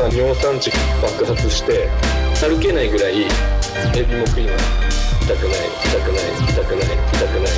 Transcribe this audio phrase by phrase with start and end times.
[0.00, 0.70] さ尿酸値
[1.02, 1.90] 爆発して
[2.40, 3.24] 歩けないぐらいエ
[4.02, 5.24] ビも食います。
[5.26, 7.50] 痛くない痛くない痛くない痛くない。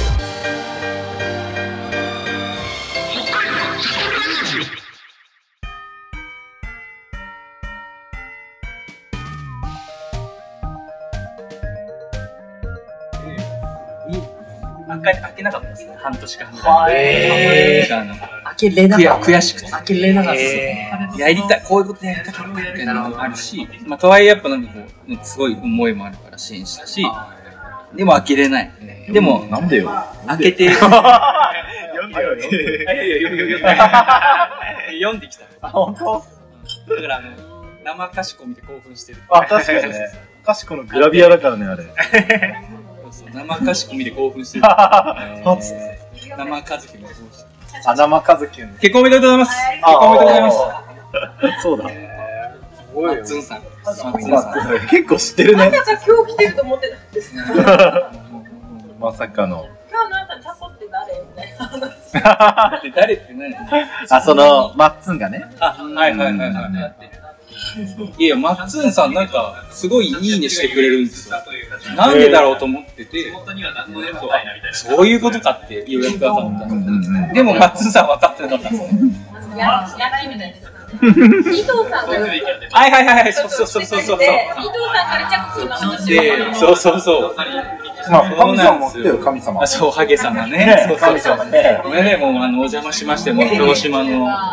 [15.03, 16.91] 開け開けなかったですね、半年間。
[16.91, 19.27] へー開けれなかった。
[19.32, 19.70] 悔しくて。
[19.70, 20.41] 開けれなかった。
[21.18, 27.04] やりたい、こういうことやりたかったみたいなのもあるし、まあ、とはいえやっぱなんかこう、すごい思いもあるから支援したし、
[27.94, 28.70] でも開けれない。
[29.12, 29.91] でも、なんでよ。
[30.27, 30.88] 開けて、読
[32.08, 32.42] んでよね。
[35.00, 35.44] 読んできた。
[35.60, 36.24] あ、本当？
[36.94, 39.19] だからあの、生かしこ見て興奮してる。
[39.28, 40.12] あ、確かにね。
[40.44, 41.84] かしこのグラビアだからね、あれ。
[41.84, 44.64] そうそう生かしこ見て興奮してる。
[44.64, 45.44] 生
[46.62, 47.52] かずきもそうしてる。
[47.84, 48.68] あ、生和樹の。
[48.74, 49.56] 結婚おめでとうございます。
[49.70, 51.62] 結婚おめでとうございます。
[51.62, 51.84] そうだ。
[52.94, 53.62] マッツンさん。
[53.84, 54.88] マッツンさん。
[54.88, 55.70] 結構知ってるね。
[55.70, 57.34] じゃあ今日来てると思ってたんです。
[59.00, 59.66] まさかの。
[59.91, 62.82] 今日の朝チャコって誰みたいな話。
[62.82, 63.55] で誰って何
[64.10, 65.50] あ、その、マッツンがね。
[65.58, 67.22] あ、はいはいはいはい。
[68.19, 71.37] いや、マッツンさんなんか、すごいいいねしてくれるんですよ。
[71.97, 73.31] なんでだろうと思ってて、
[74.73, 77.34] そうそういうことかってようやく分かった。
[77.34, 79.33] でも、マッツンさん分かってなかったんですね。
[79.56, 80.73] や焼きみたいな。
[81.00, 82.12] 伊藤さんが。
[82.12, 84.19] はいはいはい、そうそうそうそうそう。
[84.19, 84.27] で、
[84.59, 87.37] 伊藤さんから着信の話で、そうそうそう。
[88.11, 89.67] まあ、神様持ってよ、神様あ、。
[89.67, 90.86] そう、ハゲ様ねね。
[90.89, 91.36] そうそうそう。
[91.39, 94.11] これね、もう、あの、お邪魔しまして、もう、鹿児島の、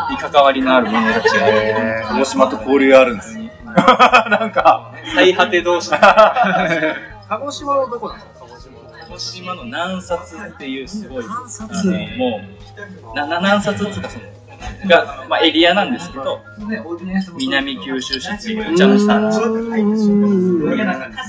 [0.10, 3.38] に関わりのある者たちが、えー、鹿児島と交流あるんです。
[3.70, 5.92] なんか、最果て同士。
[5.92, 8.20] 鹿児島のどこなの
[9.10, 12.42] 鹿児島の南薩っていうすごい、あのも
[13.12, 14.26] う、な、な南薩っていうかその、
[14.88, 16.42] が、まあ、エリアなんですけど、
[17.38, 19.40] 南九州市っていうお茶の産地。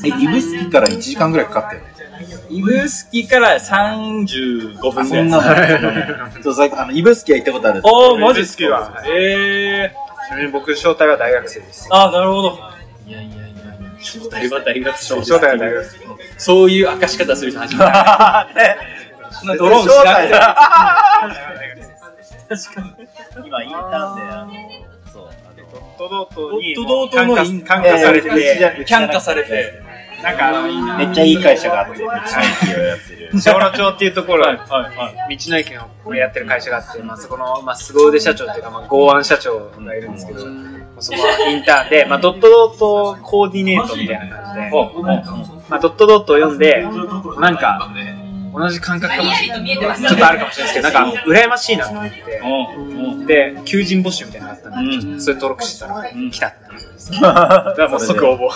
[0.04, 1.99] え、指宿から1時間ぐらいかかったよね。
[2.48, 5.82] 指宿から35分ぐそんならい。
[5.82, 6.42] の。
[6.42, 7.80] そう、さあの、指宿は行ったことある。
[7.84, 10.26] おー、マジっす指宿はかえー。
[10.28, 11.88] ちなみに僕、正体は大学生です。
[11.90, 12.58] あ、なるほど。
[13.06, 13.46] いやいやいや、
[14.00, 15.24] 正体は大学生。
[15.24, 15.98] 正体は大学生。
[16.38, 17.90] そういう明かし方する人初めて。
[19.32, 20.34] そんなドローンしなくて。
[23.46, 24.52] 今、インターンで、あの、
[25.12, 25.30] そう、
[25.98, 29.89] ドドートにドドートの感イン化されてて、キャン化されて。
[30.22, 33.30] なんかあの、めっちゃいい会社があって、道の駅をやってる。
[33.40, 35.36] 小野町っていうところ、はいはい。
[35.36, 35.72] 道の駅
[36.04, 40.40] をやってる会社があって、まあ、そこの、まあ、凄腕社長っていうか、まあ、剛腕社長がいるんですけど、
[40.98, 44.70] そこはインターンで、まあ、ドットドットコーディネートみたいな感じで、
[45.68, 46.86] まあ、ドットドットを読んで、
[47.38, 47.90] なんか、
[48.52, 49.78] 同じ感覚かもしれない。
[49.78, 53.26] ちょっとあるかもしれないですけど、なんか、羨ましいなと思って、うん。
[53.26, 57.20] で、求人募集みたいなのがあったんで、うんそれ登録してたら、ん来たっていう。
[57.20, 58.50] だからもう即応募。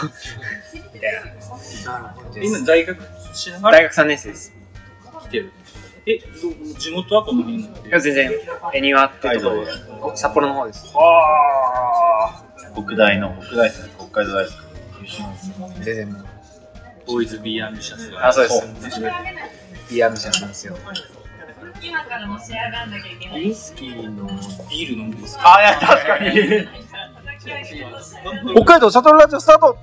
[1.05, 2.99] みたい今、大学
[3.35, 3.63] しなな。
[3.63, 3.77] がら？
[3.79, 4.53] 大学3年生です。
[5.23, 5.53] 来てる。
[6.07, 6.25] え、ど
[6.79, 7.63] 地元はこの辺？
[7.63, 8.31] いや、全然、
[8.73, 9.57] 恵庭ってとこ
[10.01, 10.87] ろ、札幌の方です。
[10.87, 10.97] 北
[12.97, 14.53] 大の、北大生、北海道大学。
[15.83, 16.25] 全然もう。
[17.07, 18.29] ボーイズビーアンビシャスが。
[18.29, 18.55] あ、そうで
[18.91, 19.01] す。
[19.91, 20.75] いいアムシャなんですよ。
[21.83, 23.43] 今からも仕上がんなきゃいけない。
[23.43, 24.27] ウイスキーの
[24.71, 25.57] ビール飲むんですか？
[25.57, 26.31] あ、いや、確かに。
[28.55, 29.77] 北海道シャトルラジオスタート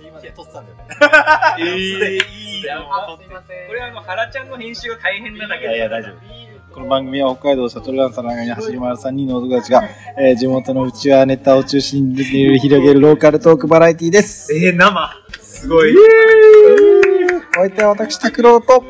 [0.00, 0.84] 今で撮ってたんだよね。
[1.58, 6.48] えー、いいこれはあの、原ちゃんの編集が大変なだけいやいや、大丈夫。
[6.72, 9.82] この番組は北海道シャトルランサーの中に走り回る3人の男たちが、
[10.18, 14.54] えー地元のうちわネタを中心に広げるローカルトークバラエティです。
[14.54, 15.10] えー、生。
[15.40, 15.94] すごい。
[15.96, 18.84] お相手は私、拓郎と、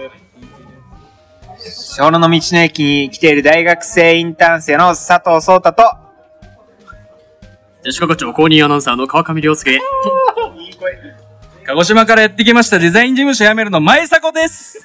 [1.96, 6.07] 小野の道の駅に来ている大学生インターン生の佐藤壮太と、
[7.88, 9.80] 吉川町公認アナウンサーの川上亮介。
[11.64, 14.84] 鹿児島からやってきましたデザイン事務所辞めるの前迫です。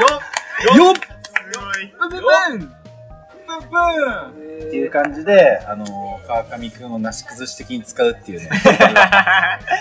[0.00, 0.94] よっ。
[4.28, 4.70] っ。
[4.70, 5.84] ていう感じで、あの、
[6.26, 8.14] 川上くんをなし崩し的に使うっ。
[8.14, 8.50] ていうね。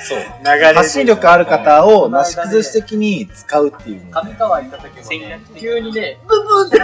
[0.07, 0.19] そう。
[0.43, 3.83] 流れ発信力ある方をなし崩し的に使うっ。
[3.83, 4.11] ていうね。
[4.11, 4.71] 上川行っ。
[4.71, 6.69] た時もね、急にね、ブブーっ。
[6.69, 6.77] て。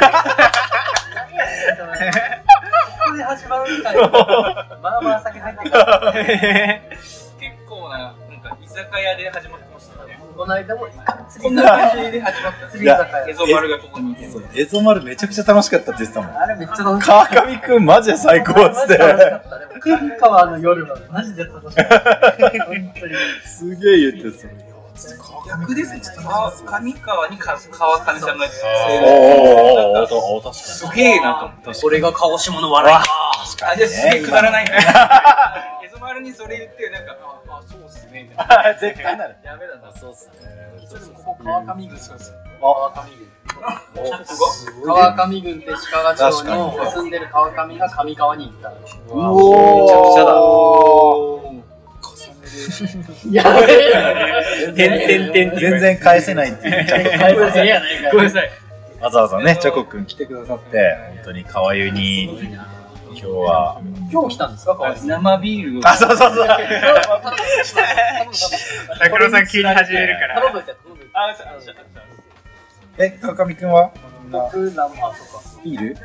[3.17, 4.09] で始まるみたいな。
[4.81, 6.13] まあまあ酒入ってから。
[6.13, 6.29] 結
[7.67, 10.19] 構な、なんか居酒屋で始まってましたね。
[10.35, 10.87] この間も
[11.29, 12.67] 釣こんりな感じで始まった。
[12.67, 13.29] 釣り酒屋。
[13.29, 14.29] エゾ丸がここにいて。
[14.29, 16.37] そうエゾ丸めちゃくちゃ楽しかったって言ってたもん。
[16.37, 17.35] あれめっちゃ楽しかった。
[17.35, 18.97] 川上くんマジで最高っつって。
[18.97, 19.59] マジで楽しかった。
[19.59, 22.31] でも、上川の夜はマジで楽しかった。
[22.65, 23.13] 本当に。
[23.45, 24.70] すげえ言ってた。
[25.47, 26.01] 逆ですね。
[26.23, 28.45] 川上川にか川上さんが
[28.93, 29.05] お
[30.03, 31.81] おおおかすげえなと思って。
[31.81, 33.03] これが鹿児島の笑いか。
[33.71, 34.65] あ、じゃあすげえくだらない。
[34.65, 37.17] エゾマルにそれ言って、なんか、
[37.49, 37.81] あ、あそう。
[37.81, 38.23] っすね。
[38.23, 39.91] みたいなに絶対なるやべだな。
[39.93, 40.11] そう。
[40.11, 40.33] っすね
[41.23, 42.17] ここ川上郡そう。
[42.17, 43.27] ですあ川上郡
[43.95, 48.73] こ川上郡って鹿賀町の住んでる川上が上川に行ったう。
[49.09, 49.15] お
[49.81, 50.31] めちゃくちゃだ
[53.31, 54.73] やべえ。
[54.75, 55.55] てんてんてん。
[55.57, 56.85] 全然返せないっていう。
[56.87, 57.03] 返
[57.35, 58.51] させやないかごめんなさい。
[58.99, 60.97] わざわざねチョコくん来てくださって。
[61.15, 62.57] 本当に川湯に。
[63.13, 63.81] 今日は。
[64.11, 64.95] 今日来たんですか？
[65.03, 65.81] 生ビールを。
[65.87, 66.47] あそうそうそう
[68.99, 70.41] 拓郎さん急に始めるから。
[72.97, 73.91] え川上くんは
[74.29, 74.67] 生あそっか。
[75.63, 75.95] ビール？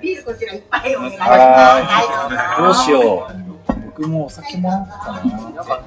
[0.00, 1.30] ビールこちらいっぱいお願いします。
[1.30, 1.34] あ
[1.82, 3.53] はい、どうしよう
[3.96, 5.40] 僕もお酒もらおうかな。
[5.50, 5.82] なんか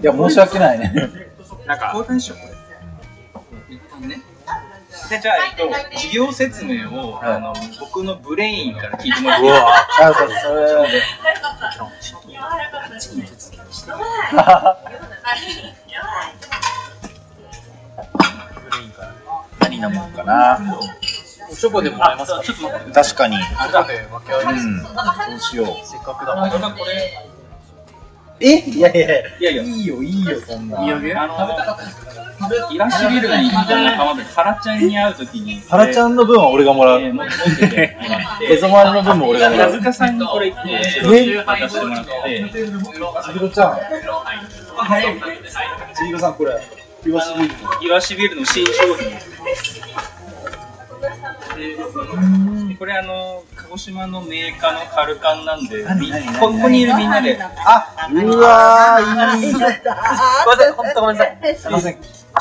[0.00, 0.92] いや申し訳ないね。
[1.66, 2.46] なんか、交代しよう、こ
[3.70, 3.74] れ。
[3.74, 4.20] 一旦ね。
[5.08, 7.32] で、じゃあ、えっと、事業説明を、はい。
[7.34, 10.06] あの、僕のブレインから聞いてもらっていいですか？
[10.08, 10.26] あそ
[19.60, 20.16] 何飲もう。
[20.16, 20.82] かなお
[21.56, 22.42] チョコでもらえますか？
[22.42, 22.92] ちょっと待って。
[22.92, 23.36] 確かに。
[23.38, 24.80] チョコで分け合いうん。
[24.80, 25.66] そうしよう。
[25.86, 27.12] せっかくだあ、これ、
[28.40, 28.58] え？
[28.70, 29.18] いやいやいや。
[29.38, 30.78] いやいや、いいよいいよそんな。
[30.80, 30.88] あの、
[32.72, 37.00] イラシビルに行った仲間で、ハラちゃんに会うときに、原ちゃんの分は俺がもらう。
[37.00, 37.32] えー持って
[37.68, 39.72] てもらって、エゾマルの分も俺がもらう。
[39.72, 41.42] 名塚さんにこれ一個、え？
[41.44, 42.10] 渡してもらって、
[42.52, 43.76] ちひろちゃん。
[45.96, 46.62] ちひろさんこれ。
[47.06, 47.86] イワシビール。
[47.88, 49.10] イワシビルの新商品。
[51.58, 61.56] でこれあの鹿児島のメーカーのカルカンなんで、みここにいるみんなで、あうわーいいごめんなさい本当ごめんなさい。
[61.56, 61.98] すいません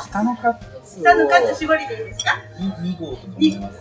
[0.10, 0.54] 北のカ
[0.84, 3.28] ツ下のカツ絞りでいいですか？2号とか。
[3.28, 3.80] もります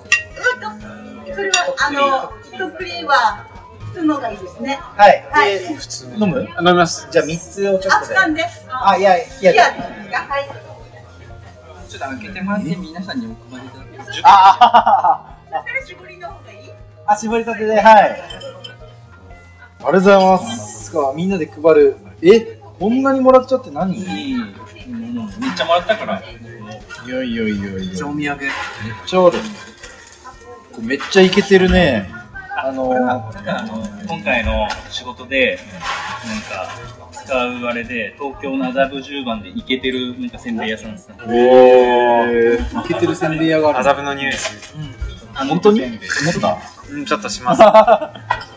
[1.35, 3.45] それは、あの、とっくりは、
[3.93, 4.79] 普通のがいいですね。
[4.81, 5.27] はい。
[5.31, 5.57] はい。
[6.19, 6.41] 飲む？
[6.41, 7.09] 飲みます。
[7.11, 8.15] じゃあ3つをちょっあ、とで。
[8.15, 8.45] 掴んで。
[8.69, 9.53] あいやいや。
[9.53, 10.49] いや、はい。
[11.89, 14.11] ちょっと開けてもらって皆さんにお配りいただけます？
[14.11, 14.29] あそした
[15.73, 16.71] ら絞りの方がいい？
[17.07, 17.85] ああ絞りたてではい。
[17.85, 18.31] ありが
[19.81, 20.91] とうございます。
[20.93, 21.97] かみんなで配る。
[22.23, 23.97] えこんなにもらっちゃって何？
[23.97, 28.07] めっちゃもらったから、やいやいやいや。
[28.07, 28.23] お土産。
[28.23, 28.31] めっ
[29.07, 29.39] ちゃある。
[30.83, 32.11] めっちゃイケてるね。
[32.59, 35.59] あの今回の仕事で
[36.27, 36.69] なんか
[37.25, 44.83] 使うあれで東京の麻布十番でイケてるなんかせんべい屋さんですねおーイケてるせんべい屋がある麻布の匂いする。
[45.35, 45.83] あ本当に？
[45.85, 45.99] 思っ
[46.41, 46.59] た？
[46.91, 47.63] うん、ちょっとします。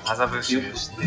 [0.09, 1.03] 麻布州して。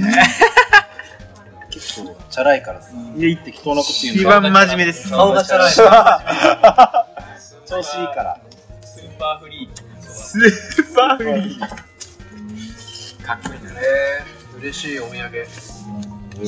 [1.71, 5.09] 結構チャラいからさ家適当なこと言う一の番真面目です。
[5.11, 5.83] 顔がチャラい調
[7.83, 8.39] 子いいから
[8.83, 9.71] スーパーフリー
[10.03, 11.61] スーパーフリー。
[13.25, 13.71] かっこいいな。
[13.81, 15.47] えー、嬉しいお土産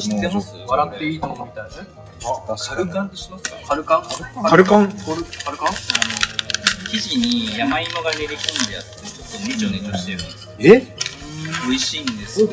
[0.01, 0.55] 知ってます？
[0.67, 1.71] 笑っていいと思うみたいね
[2.67, 3.45] カルカンって知ってます。
[3.45, 4.03] かカルカン
[4.49, 4.89] カルコン。
[4.89, 4.97] カ
[5.51, 5.69] ルカン
[6.91, 10.97] 生地に山芋が練り込んであってちょっとネチョネチョしてるんですえ
[11.69, 12.49] 美味しいんですよ。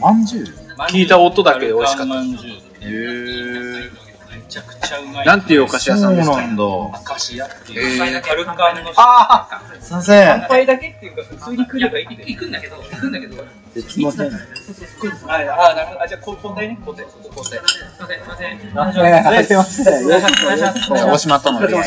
[0.00, 0.44] まんじゅう？
[0.90, 2.14] 聞いた音だけで美味しかった。
[2.14, 3.90] カルカンまんじゅうへー。
[3.90, 4.03] め
[4.48, 5.26] ちゃくちゃうまい。
[5.26, 6.34] なんていうお菓子屋さんですか？
[6.34, 6.64] そうなんだ。
[6.98, 13.44] アカシアっていう、えーカルカンのああすいません乾杯だけっていうか普通に来行くんだけど行くんだけど。
[13.74, 14.10] 別の？
[14.12, 18.66] 辺ああなるほどあじゃ交代ね交代交代すいませんす。
[18.66, 21.84] いませんお願いしましますお願いします大島との出会い。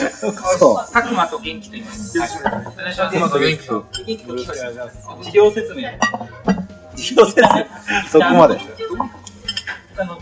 [0.60, 2.30] そうたくまと元気と言いますはい
[2.68, 3.86] お願いします今と元気と
[5.24, 5.84] 事業説明
[6.98, 7.66] 広瀬さん
[8.10, 8.60] そこまで
[9.98, 10.20] あの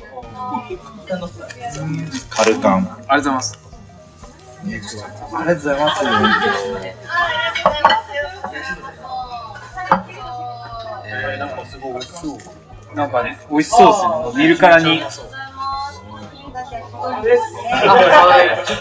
[2.30, 3.60] カルカンありがとうございます。
[4.64, 5.00] ありがとう
[5.54, 6.04] ございます
[11.38, 12.38] なんかすごい美味しそう
[12.96, 13.94] なんかね、美味しそうで
[14.32, 14.44] すね。
[14.44, 14.86] 見るからに。
[14.88, 15.02] はい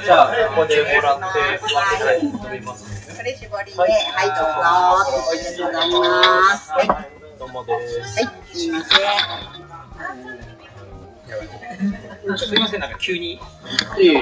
[0.04, 1.25] じゃあここでもらって
[1.61, 4.42] 食べますこれ絞りで、はい、どうぞ。
[4.62, 5.04] あ
[5.35, 6.71] りがとうございます。
[6.71, 7.04] はい、は
[7.38, 7.71] どうもで
[8.04, 8.25] すい、
[8.56, 9.53] すいません。
[12.36, 13.38] ちょっとすいませんなんか急にい
[14.00, 14.16] えい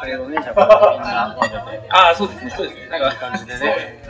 [0.00, 4.02] ありがとうねじゃあみんな混ぜてああそうですねそうですねなんか感じでね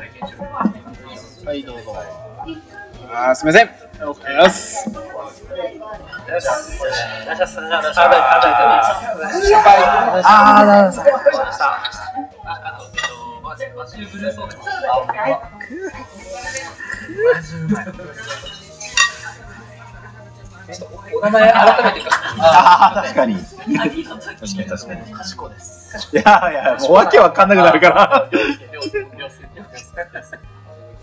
[1.44, 1.94] はいどうぞ
[3.08, 3.68] あ、すみません。
[3.68, 4.90] ありがとうございます。
[10.24, 10.90] あ
[18.48, 18.55] あ
[20.68, 22.16] なるほどお名前改めてか？
[22.38, 23.36] ああ、確かに。
[23.36, 23.92] 確かに
[24.66, 25.14] 確かに。
[25.14, 26.08] 賢です。
[26.12, 28.28] いやいや、もうわけわかんなくなるから。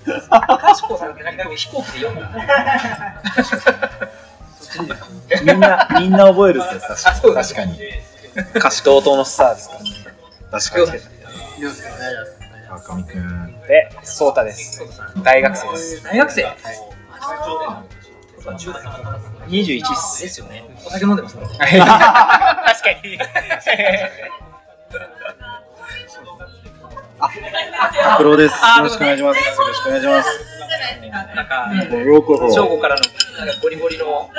[0.05, 2.29] 賢さんってなんか飛行機で読んだ。
[5.43, 7.79] みんな、みんな覚えるってさ、確かに。
[8.55, 9.75] 歌詞同等のスターですか？
[9.75, 9.85] らね。
[10.51, 11.01] 確かに。
[12.69, 13.61] 若見くん。
[13.67, 14.81] で、ソータです。
[15.23, 16.03] 大学生です。
[16.03, 16.41] 大学生
[18.43, 20.21] 21っす。
[20.21, 20.63] ですよね。
[20.85, 21.45] お酒飲んでますね。
[21.47, 21.79] 確か
[23.03, 23.17] に。
[28.17, 28.55] プロです。
[28.77, 29.37] よろしくお願いします。
[29.39, 30.29] よろしくお願いします。
[31.35, 33.01] なんか、正午からの、
[33.37, 34.29] なんかゴリゴリの、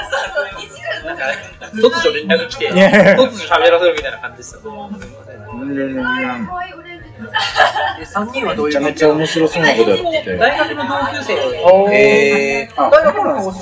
[1.04, 1.24] なんか、
[1.72, 4.60] 突如連絡来て、突如喋らせるみたいな感じですよ。
[4.62, 4.68] で、
[8.04, 10.36] 3人はどういうめちゃめちゃ面白そうなことやってて。
[10.36, 11.36] 大学の同級生
[12.76, 13.54] 大学の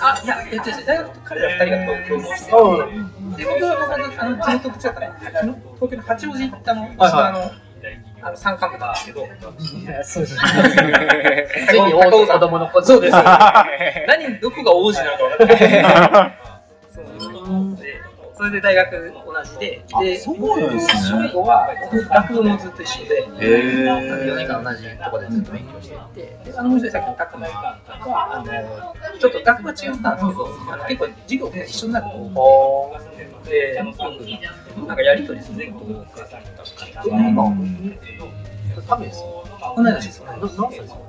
[0.00, 7.50] あ、いや、えっと大学と彼ら2人が東京にして、で、僕は僕はあの地元口だったら、東京の八王子行ったの、あの、
[8.22, 9.26] あの山間部なんですけど、
[10.04, 10.36] そうです。
[12.26, 13.12] 子供の子そうです。
[13.14, 16.38] 何、どこが王子なのか分からない。
[18.36, 21.28] それで大学同じで、で、そうなんですね。
[21.28, 24.24] 正午は僕学部もずっと一緒で、えー。
[24.24, 27.78] 4年間同じところでずっと勉強していて、であのもう一人さっきのタクマは、
[28.34, 28.44] あの
[29.18, 30.48] ちょっと学部は違ったんですけど、
[30.88, 33.00] 結構授業が一緒になると、
[33.44, 33.98] で、よく
[34.86, 36.64] なんかやりとりすることが多かったりとか、
[38.88, 39.44] 多分ですよ。
[39.76, 40.24] 同い年ですよ。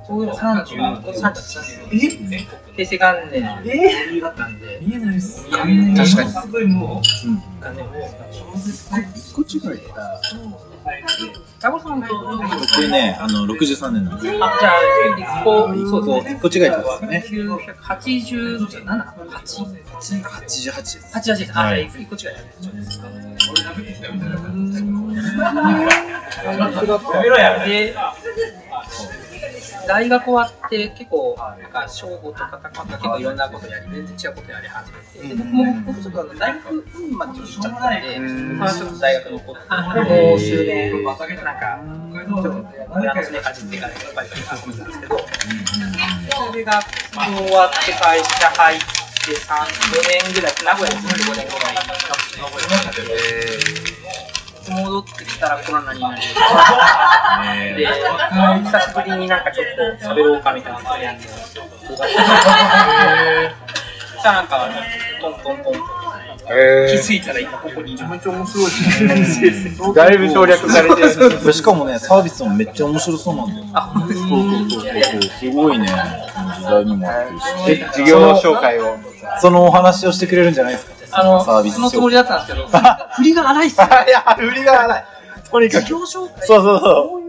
[0.08, 1.80] 僕35、37です。
[2.76, 5.44] 平成元年なんで、見えないです。
[5.50, 5.66] 確か
[6.24, 6.30] に。
[6.30, 7.92] すごいもう、元年も。
[9.14, 9.44] 一個違
[9.74, 10.20] いだ。
[11.58, 14.28] タコさんと、僕ね、あの、63年なんで。
[14.28, 14.74] あ、じゃあ、
[15.16, 16.38] 一個、そうですね。
[16.38, 17.24] 一個違いですね。
[17.80, 18.56] 987、
[19.30, 21.16] 8、88です。
[21.16, 21.52] 88です。
[21.54, 22.36] あ、あ一個違いで
[24.76, 24.85] す。
[27.66, 27.94] で、
[29.86, 38.18] 大学終わって結構、なんか、小5とか高か結構いろんなことやり、全然違うことやり始めて、で僕も、ちょっとあの大学院までちょっとしちゃったんで、
[38.58, 42.48] まあちょっと大学残って、もう数年、なんか、ちょっと
[42.90, 46.80] 親のすねかじってから、やっぱり遊んでたんですけど、それが
[47.14, 48.84] 終わって会社入って
[49.36, 54.35] 3、4年ぐらい、名古屋に住んで5年ぐらい、名古屋に住んで
[54.72, 56.20] 戻ってきたらコロナになり、
[57.76, 59.66] で、久しぶりになんかちょっ
[60.00, 61.34] と喋ろうかみたいなことやって、そ
[61.96, 61.98] し
[64.22, 64.68] たらなんか、
[65.20, 65.80] トントントンと、
[66.46, 68.06] 気づいたら今ここにいる。
[68.08, 68.70] めっちゃ面白い
[69.94, 71.52] だいぶ省略されてる。
[71.52, 73.64] しかもね、サービスもめっちゃ面白そうなんだよ。
[74.06, 74.20] そうそう
[74.70, 75.88] そうそう、すごいね。
[76.58, 77.82] 時代にも合ってるし。
[77.82, 78.96] え授業紹介を。
[79.40, 80.95] そのお話をしてくれるんじゃないですか？
[81.12, 82.68] あの、そのつもりだったんですけど、
[83.16, 83.86] 振りが荒いっすよ。
[84.06, 85.04] いや、売りが荒い。
[85.50, 85.88] とにかく。
[85.88, 87.26] そうそうそう。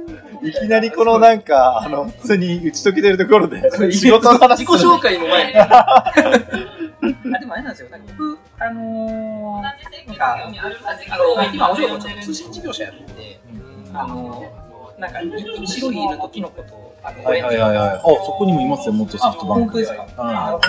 [0.48, 5.60] いきなりこのなんか、あの、普通に打ち解けてるところで、 仕事の話自己紹介の前に。
[5.60, 6.03] あ、
[7.39, 7.88] でもあれなんですよ。
[8.17, 13.39] 僕、あのー、なんか、あの、今、お仕事ちょっと通信事業者やってて、
[13.93, 17.89] あのー、なんか、い白い犬とキノコと、あの、はいはいはいはい。
[17.89, 19.62] あ、そこにもいますよ、元ソあ、フトバンク。
[19.62, 20.24] 本当ですか。
[20.24, 20.60] は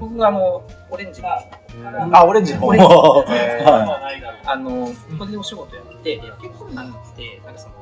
[0.00, 1.22] 僕、あの、オレンジ。
[1.24, 2.66] あ、オレンジの方。
[2.68, 2.86] オレンジ
[3.64, 3.98] は
[4.46, 7.74] あの、ここでお仕事やって、で、結構なんて、なんかその、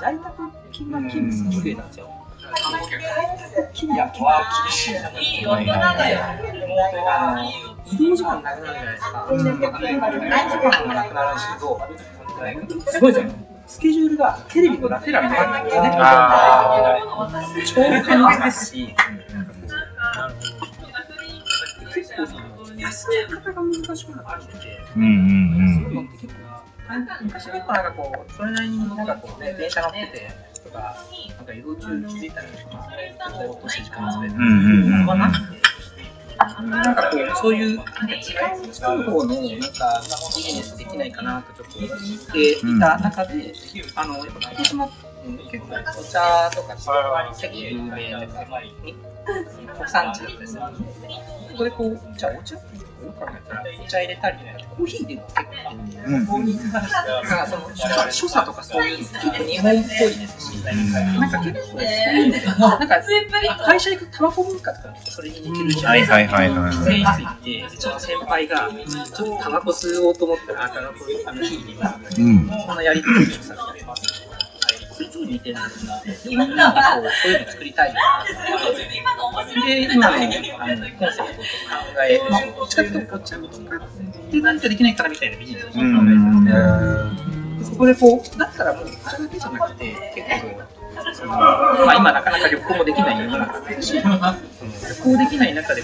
[0.00, 0.36] 在宅
[0.72, 2.06] 勤務勤務すごい増えたんですよ。
[2.38, 4.28] 在宅勤務は結構
[4.64, 5.44] 厳しいなってい。
[5.46, 6.18] はいはいはい。
[7.08, 7.42] あの
[7.90, 9.26] 移動時間なくなるじゃないですか。
[9.30, 9.70] 移動時間
[10.86, 11.80] もなくなるんですけど、
[12.92, 13.32] すごいですよ。
[13.66, 15.90] スケジュールがテレビとラテラルにあるんですよね。
[17.66, 18.94] 超過密ですし、
[22.88, 26.40] 休み方が難しくなってきて、うんうんそういうのって結構、
[27.22, 30.30] 昔結構なんかこう、それなりになんかこうね、電車乗ってて
[30.64, 30.96] とか、
[31.36, 32.88] なんか移動中気づいたりとか、
[33.32, 35.06] ぼーっとして時間潰れたりうんうんうん。
[35.06, 35.68] はなくて、
[36.38, 37.92] なんかこう、そういう、なんか
[38.22, 40.00] 時間を作る方の、なんか、
[40.36, 43.52] ビジネスできないかなとちょっと思っていた中で、
[43.94, 45.07] あの、やっぱ福島って
[45.50, 48.28] 結構お茶とか結構有名で、
[49.76, 50.62] 国産地ですよ。
[51.52, 54.38] ここでこう、じゃあお茶ってよく考えたら、お茶入れたり、
[54.76, 55.34] コーヒーでも結
[55.64, 55.74] 構、
[56.06, 56.14] うん。
[56.14, 56.22] うん。
[56.24, 56.80] な
[57.20, 61.78] んかその所所作とかそういうの結構日本っぽいですし、なんか結構
[62.68, 66.14] なんか会社行くタバコ文化とかそれに似てるじゃないですか。
[66.14, 70.94] はいはいはいはい喫煙室行って、ちょっと先輩が、ちょっとタバコ吸おうと思ったら、あタバコ
[71.26, 72.20] あの火入れます。
[72.20, 72.48] うん。
[72.48, 73.86] このやりとりをされて、
[75.18, 78.00] それちょっと似てるんですが、みんなこうそういうの作りたいよな
[78.74, 81.22] で、今のあのコンセプトを考
[82.08, 83.80] え、まあ、どっちかっていうと、こっちを使っ
[84.30, 86.44] て何かできないからみたいなビジネスを考えてるの
[87.58, 89.84] で、そこでこう、だったらもう、それだけじゃなくて、
[90.14, 95.82] 結構、そのまあ、今なかなか旅行もできない世の中だし、旅行できない中で、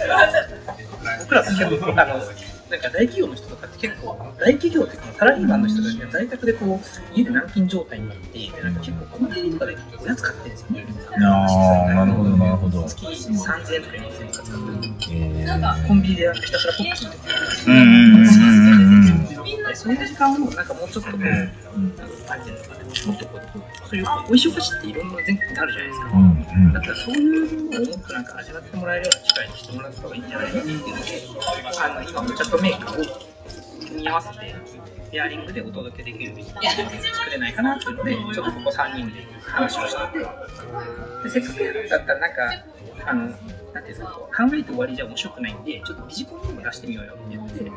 [1.20, 2.20] 僕らって結構、あの、
[2.70, 10.86] なんか大企業の人とかって結構、大企業っていうかサラリーマンの人たちが在宅でこう、家で軟禁状態になって、でなんか結構コンビニとかでおやつ買ってるんですよね。
[11.26, 12.84] ああ、なるほど、なるほど。
[12.84, 14.94] 月3000円とか4000円とか使ってる。
[15.10, 17.24] えーコンビニでなんかひたすらポッキーとか。
[17.66, 18.43] うんうんうん
[19.74, 21.48] そういう時間をなんかもうちょっとこう、なん。
[21.48, 22.70] かなんていうのか。
[22.74, 26.06] な、もっとこう、そういう美味しいお菓子っていろんな全国にあるじゃないですか。
[26.14, 30.92] うんだからそういうのをもっとなんか味わってもらえるような機会にしてもらった方がいいんじゃないかなっていうので、
[31.82, 33.04] あの今お茶とメーカーを
[33.86, 34.54] 組み合わせて、
[35.10, 40.18] ペアリングでお届けできる作れないかなっていうので、ちょっとここ3人で話をして。
[40.18, 40.18] て、
[41.24, 42.64] でせっかくやるんだったらなんか、
[43.06, 47.72] あの、なんていうんですか、考えて終わりじゃ面白くないんで、ちょっとビジコンにも出してみようよって言って、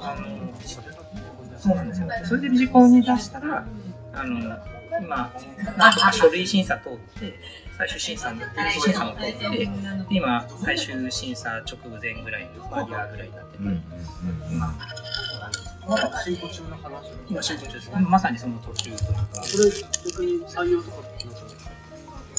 [0.00, 0.52] あの、
[1.62, 2.08] そうなんですよ。
[2.24, 3.64] それでビジコンに出したら、
[4.14, 4.38] あの、
[5.00, 5.32] 今、
[5.76, 7.38] なんとか書類審査通って、
[7.78, 8.42] 最終審査も、
[8.82, 9.70] 審査も通って、で
[10.10, 13.64] 今、最終審査直前ぐらいのバリアぐらいになってて、
[14.50, 14.74] 今、
[15.88, 17.90] まだ進行中の話今進行中です。
[17.92, 19.70] まさにその途中というか、それ
[20.10, 21.40] 逆に採用とかってなんか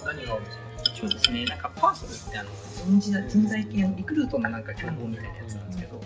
[0.05, 0.63] 何があるんですか？
[0.99, 2.49] そうですね、なんかパーソルってあの
[2.99, 6.01] 人事人材系のリクルートのなんか競合みたいなやつなんですけど、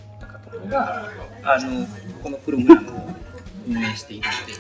[0.48, 1.10] ころが
[1.44, 1.88] あの
[2.24, 3.10] このプログラムを
[3.68, 4.54] 運営しているので、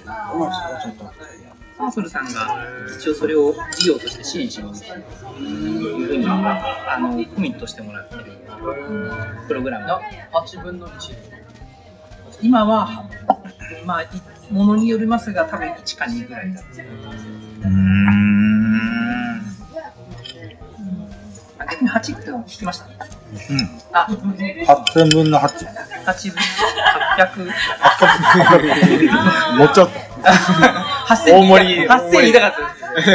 [1.77, 2.65] パーソルさんが
[2.99, 4.93] 一応それを事業として支援しますと
[5.39, 8.25] いうふうにあのコミットしてもらっている
[9.47, 10.01] プログラムな
[10.33, 11.15] 8分の1
[12.41, 13.09] 今は、
[13.85, 14.07] まあ、い
[14.51, 16.83] ものによりますが、多分1か2ぐらいだった。
[17.67, 18.36] うん。
[21.69, 22.91] 逆に8って聞きましたうん。
[23.93, 25.67] あ、8000分の8。
[26.05, 27.49] 8分、
[28.37, 29.93] 800、もうちょっと。
[31.07, 32.57] 8000大盛り8000言いたかった
[32.95, 33.09] です。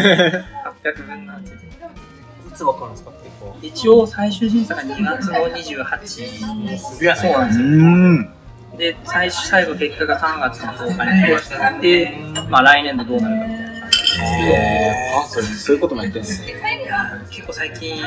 [0.83, 1.51] 800分の8で。
[1.51, 3.11] いつわかるんですか？
[3.11, 6.29] 結構一応最終審査が2月の28日。
[6.39, 7.15] そうなんですよ。
[7.17, 8.29] うん。
[8.77, 13.72] で、最終、最後結果が3月の10日に発表して、まあ来年度どうなるかみたいな。
[14.23, 16.55] あ、それそういうこともやってるんですね。
[17.31, 18.01] 結構最近、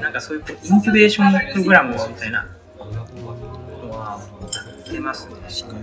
[0.00, 2.46] なんかそういうインキュベーションプログラムみたいな
[2.78, 4.20] のは
[4.86, 5.76] やってますね、しっか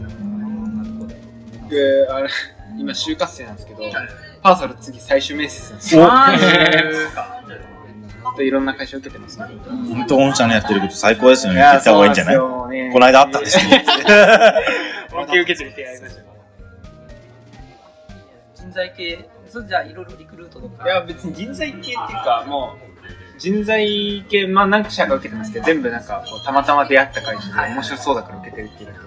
[1.63, 1.69] り。
[1.69, 2.29] で、あれ、
[2.77, 3.79] 今、就活生なんですけど、
[4.43, 6.07] パーソル次最終面接なんですよ。
[8.37, 9.45] いろんな会社受けてますね。
[9.65, 11.61] 本当、御社のやってること最高ですよね。
[11.61, 12.37] 言った方がいいんじゃない？
[12.37, 13.63] この間あったんですよ。
[15.23, 16.34] 受けてみてやりました。
[18.65, 20.85] 人材系、それじゃあいろいろリクルートとか。
[20.85, 29.05] いや、別に人材系っていうか、もう、人材系、まあ何社か受けてますけど、全部なんかこう、たまたま出会った会社で面白そうだから受けてるっていうだけで、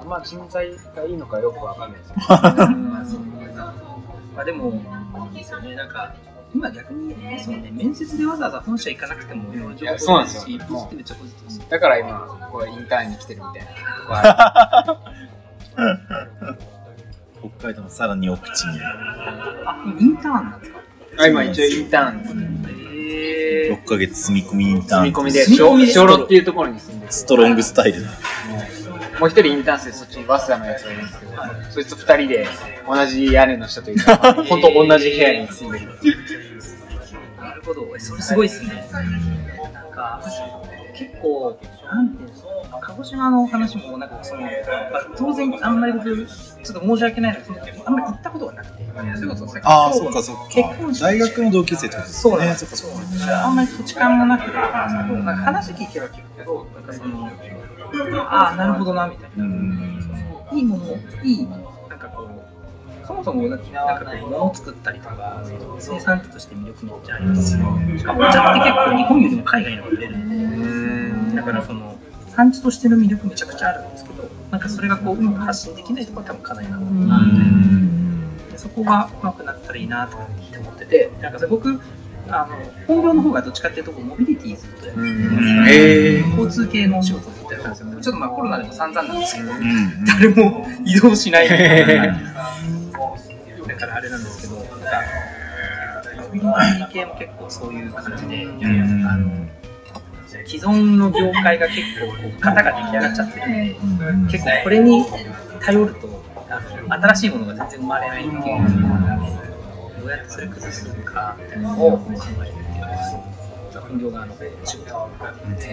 [0.00, 2.26] あんま人材がいいのかよくわかんないですけど。
[4.34, 4.72] まあでも、
[5.32, 6.14] いいですよね、なんか、
[6.54, 10.58] 今逆に、そうね、面接でわざわざ本社行かなくても、いやそうなんですよ。
[10.66, 11.70] ポジティブっちゃポジテ。
[11.70, 13.66] だから今、こうインターンに来てるみたい
[14.08, 15.00] な
[17.58, 20.78] 北海道のさらに奥地にあ、インターンなんですか？
[20.78, 20.84] る。
[21.18, 22.48] あ今一応インターンですね。
[22.68, 25.02] へ6ヶ月住み込みインターン。
[25.04, 28.10] 住み込みで、小路っていうところに住んでてストロングスタイルだ。
[29.20, 31.32] もう一人インターン生そっちに早稲田のやつがいるんですけど、
[31.70, 32.46] そいつと二人で
[32.86, 35.86] 同じ屋根の下というか、 本当同じ部屋に住んでる。
[36.02, 38.86] ーなるほど、えそれすごいですね。
[39.72, 40.20] なんか、
[40.94, 42.48] 結構、なんていうんですか、
[42.82, 44.50] 鹿児島のお話も、なんかその、まあ、
[45.16, 46.26] 当然、あんまり僕、
[46.66, 48.84] ちょっと申し訳ないのですけど、あんまり行ったことがなくて、
[49.16, 50.94] それこそさっきあっかそっ結か婚。
[50.94, 51.02] 式。
[51.02, 52.20] 大学の同級生ってことですね。
[52.22, 52.54] そうな
[53.04, 53.32] んで。
[53.32, 57.30] あんまり土地勘がなくて、なんか話聞けば聞くけど、なんかその、
[58.30, 59.44] ああ、なるほどな、みたいな。
[60.52, 60.84] いいもの、
[61.22, 61.46] いい、
[61.88, 63.64] なんかこう、そもそもなんか
[64.04, 65.42] こう、物を作ったりとか、
[65.78, 67.50] 生産地として魅力めっちゃあります。
[67.50, 71.30] し、しかもお茶って結構日本よりも海外の方が売れるん。
[71.30, 71.96] で、だからその、
[72.34, 77.18] 産地としての魅力めちゃくちゃあるんですけど、なんかそれがこう、うまく発信できないところは多分課題なのな。
[77.18, 81.80] ので、でそこがうまくなったらいいなとって思ってて、なんかそれ僕、
[82.28, 82.56] あの
[82.86, 88.00] 本業の方がどっちかっていうとこうモビリティずっとやってて、交通系のお仕事をずっとやってたんですよ。
[88.00, 89.52] ちょっとまあコロナでも散々なんですけど、
[90.06, 91.44] 誰も移動しない。
[91.44, 92.04] みたいな。
[93.66, 94.76] だからあれなんですけど、なんか、
[96.22, 98.46] モビリティ系も結構そういう感じで、
[99.06, 99.46] あの
[100.46, 103.46] 既存の業界が結構こう型が出来上がっちゃってる。
[103.48, 105.04] んで、結構これに
[105.60, 106.08] 頼ると、
[106.48, 106.60] あ
[106.98, 108.42] の新しいものが全然生まれないっていう。
[110.00, 112.24] どうやってそれ崩すのかみたいなのを考えるって
[112.60, 112.96] いうのが
[113.88, 115.10] 本業側の仕事
[115.66, 115.68] へ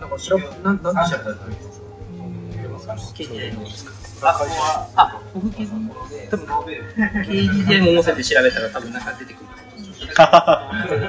[0.00, 0.10] なん。
[0.10, 0.74] か調べなん。
[0.74, 0.76] なん。
[0.76, 1.36] で調べたの
[3.14, 3.84] 刑事でです
[4.20, 4.30] か
[4.96, 5.72] あ、あ、僕刑事
[6.30, 6.46] 多分
[7.24, 9.02] 刑事で桃線で調べたら多分なん。
[9.02, 9.46] か出てくる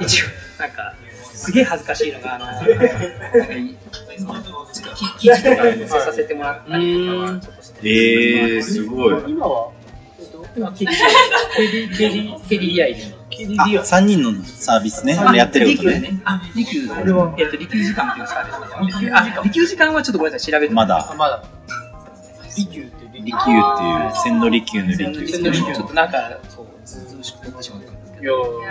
[0.00, 0.26] 一応
[0.60, 0.70] なん。
[0.70, 0.94] か
[1.36, 2.46] すげえ恥ずかしいのがあの
[5.18, 9.14] 記事とか載せさせてもらったりとかちょっとしてえー、すごい。
[9.30, 9.70] 今は
[10.56, 12.86] 今 KDDI で
[13.58, 15.14] あ、3人のサービスね。
[15.14, 16.18] あれやってることね。
[16.24, 19.12] あ、利休、これは、えっと、利休時間っていうサービスで。
[19.12, 21.14] あ、利休時間はちょっとごめんなさい、調べてまだ。
[21.18, 21.44] まだ。
[22.56, 23.54] 利休って利休っていう、
[24.22, 25.26] 千の利休の利休。
[25.26, 28.62] ちょっとなんか、そう、ずうずうしく取ってしまったんですけど。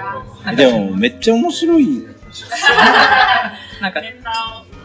[0.56, 2.08] でも、めっちゃ面白い。
[3.82, 4.02] なんか、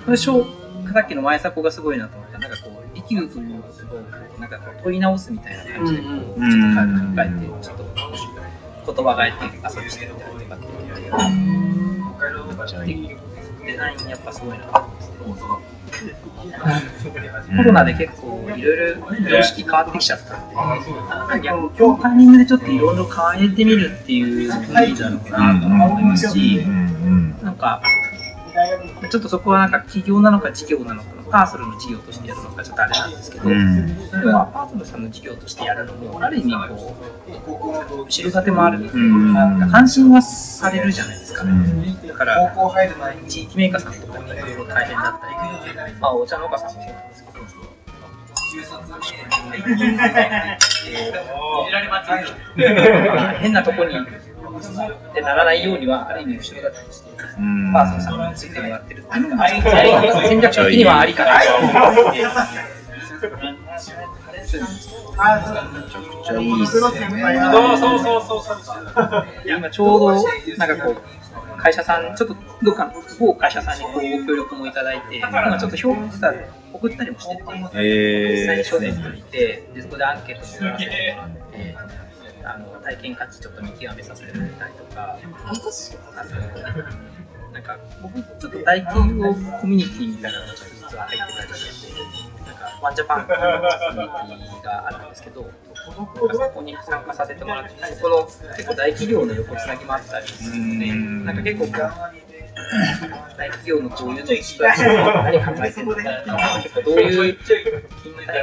[0.04, 0.46] これ、小
[0.92, 2.38] さっきの前迫がすごいなと思った。
[2.38, 4.02] なんかこう、利休ということを、
[4.40, 6.80] なんかこう問い直すみたいな感じで、こうちょっと
[7.14, 10.58] 考えて、ちょっと言葉がえて遊びしてるみたいなの
[11.18, 11.36] があって、
[12.86, 12.94] で
[13.66, 14.78] デザインやっぱすごいなと
[15.24, 15.44] 思って。
[17.56, 20.54] コロナで結構いろいろ常識変わってきちゃったんで、
[21.42, 26.64] 逆に今日タイミングでちょっといろいろ変えてみるっていう雰囲気なのかなと思いますし、
[27.42, 27.82] なんか、
[29.10, 33.96] ちょっとそこはなんか企業なのか事業なのかパーソルの事業としてやるのかちょっとあれなんですけど、うん。
[34.10, 36.52] それはパーソルさんの事業としてやるのも、ある意味
[37.46, 42.52] こう、後ろ盾もある、んなんか安心はされるじゃないですか、だから、
[43.28, 47.40] 地域メーカーさんとかにいろいろ大変だったり、まあ、お茶農家さんもそうなんですけど、
[53.38, 53.94] 変なとこに
[54.58, 62.20] ってならないようには、ある意味後ろ盾として、うんパーソルさんについてもらってるっていうのが、戦略的にはありかなと思って。
[62.20, 66.98] めちゃくちゃいいっすよね。
[67.52, 68.76] そうそうそうそうそう。
[69.46, 70.24] 今ちょうど、
[70.56, 70.96] なんかこう、
[71.58, 76.32] 会社さん、ちょっとどっかの某会社さんにこう協力もいただいて、今ちょっと評価した
[76.72, 77.42] 送ったりもしてて、
[78.40, 81.76] 実際に書店に行って、でそこでアンケートもらわせてもらって、
[82.44, 85.18] あの体験価値ちょっと見極めさせてもらったりとか、
[86.16, 91.92] あのなんか僕ちょっと大企業コミュニティみたいなのが実は入ってたりして、
[92.46, 98.24] なんかワンジャパンっていうコミュニティがあるんですけど、そこに参加させてもらって、そこの
[98.56, 100.92] 結構大企業の横つなぎもあったりするので、
[101.24, 101.76] なんか結構こう、
[103.36, 107.46] 大企業のこういう人たちが何考えてるのかとか、 結構どういう体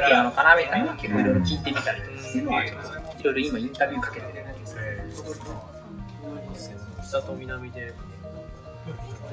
[0.08, 4.76] 系なのかなみたいなのを結構いろいろ聞いてみたりとかっていうのは、ちょっといろいろ今インタビューかけてるんです
[7.08, 7.94] 北と南で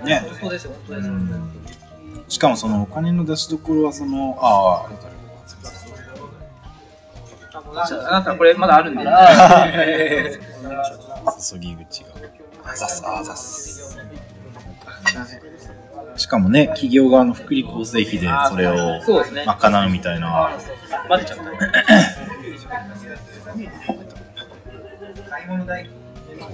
[0.03, 0.27] ね。
[0.39, 1.13] そうですよ、本当ですよ。
[2.27, 4.89] しかもそのお金の出しどころはその、ああ、
[8.07, 9.03] あなたこれまだあるんで。
[11.51, 12.09] 注ぎ口が。
[12.65, 13.97] あざっす、あざっす。
[16.17, 19.01] しかもね、企業側の福利厚生費でそれを。
[19.45, 20.57] 賄うみたいな。
[21.07, 21.43] 混ぜちゃった。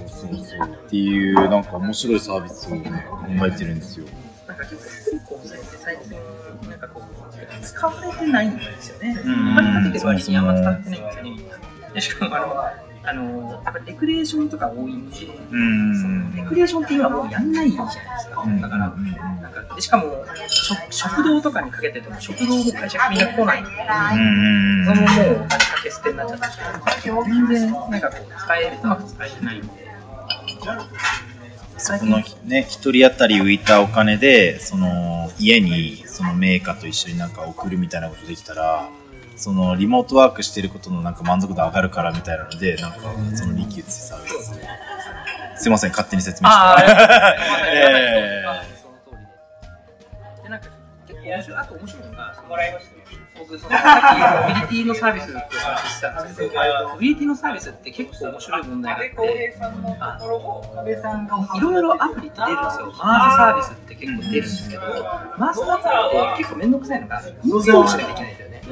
[0.08, 0.68] そうそうそう。
[0.86, 4.06] っていう、なんか面白いサービスをね、考えてるんですよ。
[4.46, 9.16] なんか結構福利厚生って最近なんかこう使われてないんですよね。
[9.24, 11.30] うんお金かけてる割にあんま使ってないんですよね。
[11.94, 16.34] でしかもあのあのやっぱレクレーションとか多いんで、うん。
[16.34, 18.44] レクレーションって今もうやんないじゃないですか。
[18.60, 23.62] だからなんかでしかも食食堂とかにかけてても食堂の会社みんな来ない。
[23.62, 24.84] うん。
[24.86, 26.38] そのもうかけ捨てになっちゃっ
[27.02, 29.68] て全然なんかこう使えうまく使えてないんで。
[31.78, 38.88] そこのね、一人当たり浮いたお金で、その家にそのメーカーと一緒になんか送るみたいなことできたら、
[39.36, 42.98] そのリモートワークしてることのなんか満足度上がるからみたいなので、なんか
[43.34, 44.54] その利休ってサービス。
[45.56, 46.86] すいません、勝手に説明して。
[46.92, 48.42] で。
[50.42, 50.68] で、なんか、
[51.06, 52.48] 結構面白い、あと面白いのが、その
[53.52, 56.52] 僕、そのさっきモビリティのサービスって話してたんですけど、
[56.92, 59.12] モビリティのサービスって結構面白い問題があって、
[61.56, 62.86] いろいろアプリって出るんですよ。
[62.98, 64.82] マーズサービスって結構出るんですけど、
[65.38, 68.62] マーズサービスって結構面倒くさいのが、インストールしなきゃいけないんだよね。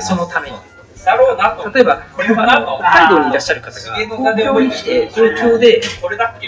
[0.00, 0.56] そのために。
[1.06, 5.80] 例えば、あの北海道にいらっしゃる方が東京に来て、東京で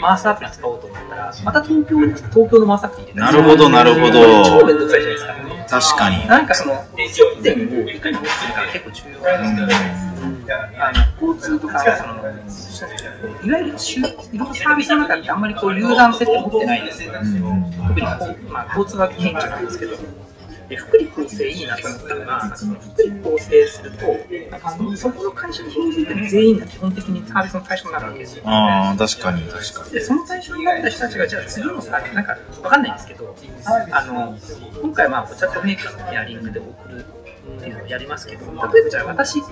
[0.00, 4.80] マースアプリ使おうと思ったら、また東京に来て東京のマースアプリ入れなるほど、なるほ超めんど。
[4.80, 5.34] どくさいじゃないですか。
[5.68, 6.26] 確かに。
[6.26, 9.76] なんかその、接点をいかに持つかが結構重要なんです
[10.46, 12.14] けど、あの交通とか、その、
[13.44, 17.12] いわゆるしゅいろんなサービスの中ってあんまりこうユーザーの接点持ってないんですよ。
[17.12, 19.96] 特にこう、まあ、交通は顕著なんですけど、
[20.68, 24.07] で福利厚生いいなと思ったのが、福利厚生すると、
[24.50, 28.42] なんかそこの会社に紐づいてる全員が基本的にサービスの対象になるわけですよ。
[28.46, 29.90] ああ、確かに、確かに。
[29.92, 33.35] で、その対象になった人たちが、じゃあ次のサービス、なんかわかんないんですけど、
[33.90, 34.37] あの、
[34.83, 37.04] 今回まあ、お茶とメーカーのペアリングで送る
[37.57, 39.42] っていうのをやりますけど、例えばじゃあ私、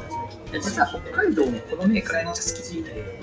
[0.53, 3.21] 実は北海道のこのメーカーめっちゃ好きで、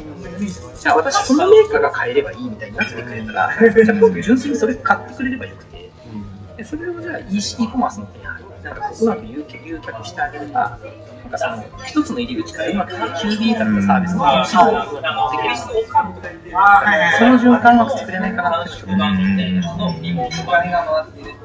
[0.80, 3.50] じゃあ私そのメーカーが買えればいいみたいになってくれたら、
[3.86, 5.73] じゃあ今度純粋にそれ買ってくれればよくて、
[6.58, 8.24] でそれをじゃあ EC コマースの方に
[8.64, 10.80] なんかうまく誘誘客してあげれば、
[11.24, 15.74] なんかその一つの入り口からうまく QB だったサービスの話をできるその
[17.40, 19.42] 循環うまく作れないかなってちょっと思っていて、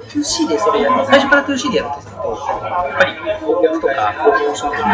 [0.08, 4.84] 2C でそれやる最初から 2C でやるとすると、やっぱり広告とかプロモーションとか、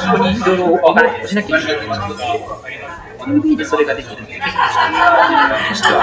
[0.00, 2.14] そこにいろいろ分かれてしなきゃいけないってなる、
[3.18, 4.48] QB でそれができるって結構
[5.68, 6.00] としては、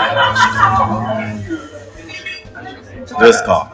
[3.11, 3.71] どうですか？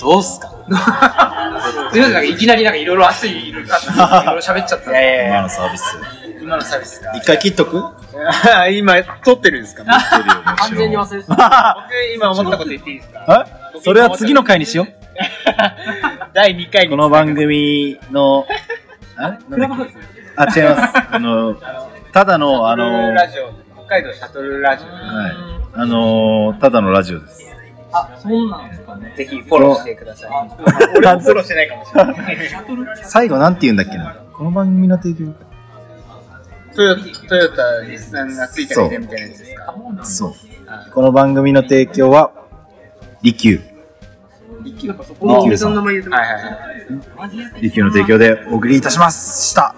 [0.00, 0.48] どうすか？
[0.48, 1.60] すみま
[1.92, 5.26] せん、なんかいきなりなんかいろいろ熱い、いろいろ喋っちゃった。
[5.26, 5.96] 今のサービス。
[6.40, 7.12] 今のサービスか。
[7.16, 7.82] 一回切っとく？
[8.72, 9.84] 今、撮ってるんですか？
[9.84, 11.34] 完全に忘れてた。
[11.88, 13.46] 僕、今思ったこと言っていいですか？
[13.74, 13.80] え？
[13.80, 14.88] それは次の回にしよう。
[16.34, 16.90] 第2回に。
[16.90, 18.46] この番組の、
[19.16, 20.98] あ違います。
[21.10, 21.56] あの、
[22.12, 23.14] ただの、あの、はい。
[23.14, 25.57] ラジオ、北海道シャトルラジオ。
[25.80, 27.44] あの、ただのラジオです。
[27.92, 29.14] あ、そうなんですかね。
[29.16, 30.30] ぜひフォローしてください。
[30.96, 32.38] 俺もフォローしてないかもしれない。
[33.04, 35.32] 最後なんて言うんだっけなこの番組の提供
[36.74, 39.74] トヨトヨタにさんがついてるみたいなやつですか？
[40.04, 40.34] そう。
[40.92, 42.32] この番組の提供は、
[43.22, 43.60] 利休。
[44.64, 47.62] 一気がそこのお店の名前言ってはいはいはい。
[47.62, 49.48] 利休の提供でお送りいたします。
[49.50, 49.76] した。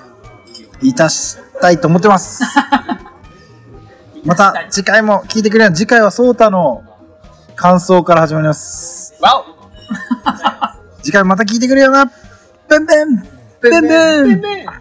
[0.83, 2.43] いたしたいと思ってます。
[4.25, 5.03] また次回。
[5.03, 5.73] も聞いてくれよ。
[5.73, 6.85] 次回はソータの
[7.57, 9.15] 感想から始まります。
[9.21, 9.45] わ
[11.03, 12.07] 次回また聞いてくれよな。
[12.69, 13.23] ペンペン
[13.61, 14.80] ペンペン